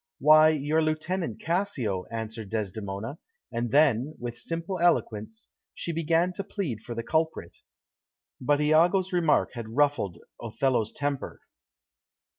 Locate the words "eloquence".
4.79-5.51